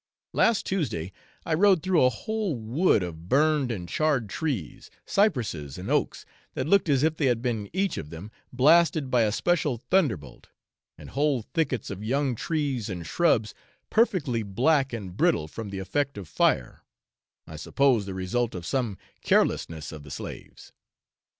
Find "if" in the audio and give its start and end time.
7.03-7.17